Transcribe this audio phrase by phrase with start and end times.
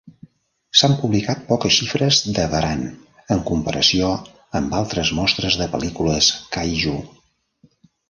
[0.79, 2.81] S'han publicat poques xifres de Varan
[3.37, 4.11] en comparació
[4.63, 7.01] amb altres mostres de pel·lícules kaiju.